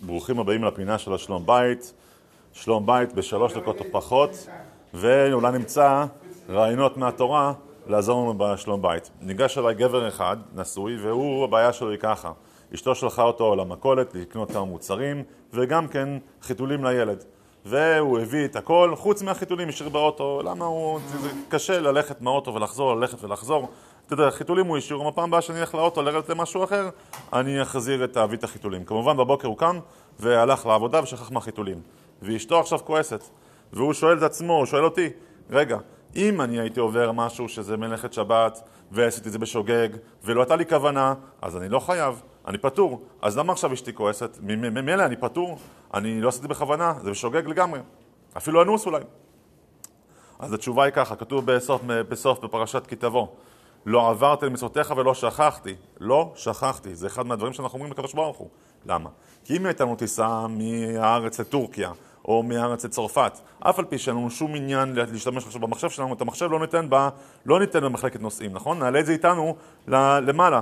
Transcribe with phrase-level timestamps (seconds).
[0.00, 1.92] ברוכים הבאים לפינה של השלום בית.
[2.52, 4.48] שלום בית בשלוש דקות או פחות,
[4.94, 6.04] ואולי נמצא
[6.48, 7.52] רעיונות מהתורה
[7.86, 9.10] לעזור לנו בשלום בית.
[9.20, 12.32] ניגש אליי גבר אחד, נשוי, והוא, הבעיה שלו היא ככה.
[12.74, 15.22] אשתו שלחה אותו למכולת לקנות כמה מוצרים,
[15.52, 16.08] וגם כן
[16.42, 17.24] חיתולים לילד.
[17.64, 21.00] והוא הביא את הכל, חוץ מהחיתולים, השאיר באוטו, למה הוא...
[21.20, 23.68] זה קשה ללכת מהאוטו ולחזור, ללכת ולחזור.
[24.06, 26.88] אתה יודע, חיתולים הוא השאיר, בפעם הבאה שאני אלך לאוטו לרדת למשהו אחר,
[27.32, 28.84] אני אחזיר את אבי את החיתולים.
[28.84, 29.78] כמובן בבוקר הוא קם
[30.20, 31.80] והלך לעבודה ושכח מהחיתולים.
[32.22, 33.24] ואשתו עכשיו כועסת.
[33.72, 35.08] והוא שואל את עצמו, הוא שואל אותי,
[35.50, 35.78] רגע,
[36.16, 38.60] אם אני הייתי עובר משהו שזה מלאכת שבת,
[38.92, 39.88] ועשיתי את זה בשוגג,
[40.24, 43.02] ולא הייתה לי כוונה, אז אני לא חייב, אני פטור.
[43.22, 44.38] אז למה עכשיו אשתי כועסת?
[44.42, 45.58] ממילא אני פטור,
[45.94, 47.80] אני לא עשיתי בכוונה, זה בשוגג לגמרי.
[48.36, 49.02] אפילו אנוס אולי.
[50.38, 53.26] אז התשובה היא ככה, כתוב בסוף, בסוף בפרשת כי תבוא.
[53.86, 55.74] לא עברתי למצוותיך ולא שכחתי.
[56.00, 56.94] לא שכחתי.
[56.94, 58.48] זה אחד מהדברים שאנחנו אומרים לקדוש ברוך הוא.
[58.86, 59.10] למה?
[59.44, 61.92] כי אם הייתה לנו טיסה מהארץ לטורקיה,
[62.28, 66.20] או מהארץ לצרפת, אף על פי שאין לנו שום עניין להשתמש עכשיו במחשב שלנו, את
[66.20, 67.08] המחשב לא ניתן, בה,
[67.46, 68.78] לא ניתן במחלקת נוסעים, נכון?
[68.78, 69.56] נעלה את זה איתנו
[69.88, 70.60] למעלה,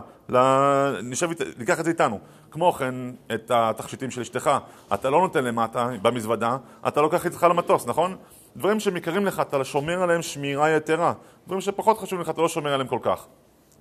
[1.02, 2.18] נשב, ניקח את זה איתנו.
[2.54, 2.94] כמו כן,
[3.34, 4.50] את התכשיטים של אשתך,
[4.94, 6.56] אתה לא נותן למטה במזוודה,
[6.88, 8.16] אתה לוקח איתך למטוס, נכון?
[8.56, 11.12] דברים שהם יקרים לך, אתה שומר עליהם שמירה יתרה.
[11.46, 13.26] דברים שפחות חשובים לך, אתה לא שומר עליהם כל כך.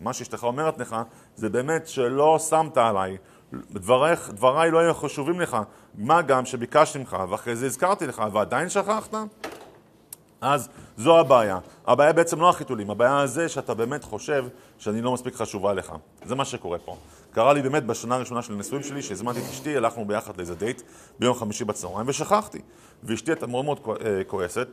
[0.01, 0.95] מה שאשתך אומרת לך,
[1.35, 3.17] זה באמת שלא שמת עליי,
[3.53, 5.57] דבריך, דבריי לא היו חשובים לך,
[5.95, 9.13] מה גם שביקשתי ממך, ואחרי זה הזכרתי לך, ועדיין שכחת?
[10.43, 11.59] אז זו הבעיה.
[11.87, 14.45] הבעיה בעצם לא החיתולים, הבעיה זה שאתה באמת חושב
[14.77, 15.93] שאני לא מספיק חשובה לך.
[16.25, 16.97] זה מה שקורה פה.
[17.31, 20.81] קרה לי באמת בשנה הראשונה של הנישואים שלי, שהזמנתי את אשתי, הלכנו ביחד לאיזה דייט
[21.19, 22.61] ביום חמישי בצהריים, ושכחתי.
[23.03, 24.67] ואשתי הייתה מאוד מאוד אה, כועסת.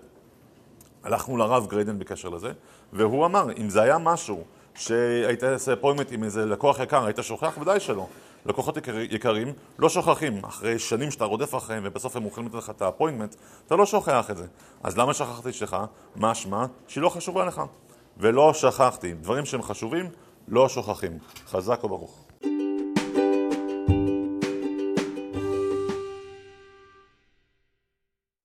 [1.04, 2.52] הלכנו לרב גריידן בקשר לזה,
[2.92, 7.58] והוא אמר, אם זה היה משהו שהיית עושה appointment עם איזה לקוח יקר, היית שוכח?
[7.60, 8.06] ודאי שלא.
[8.46, 12.70] לקוחות יקר, יקרים לא שוכחים, אחרי שנים שאתה רודף אחריהם ובסוף הם מוכנים לתת לך
[12.70, 13.34] את ה appointment,
[13.66, 14.46] אתה לא שוכח את זה.
[14.82, 15.76] אז למה שכחת את אשתך?
[16.16, 17.62] משמע שהיא לא חשובה לך.
[18.16, 19.12] ולא שכחתי.
[19.12, 20.08] דברים שהם חשובים,
[20.48, 21.18] לא שוכחים.
[21.46, 22.29] חזק וברוך.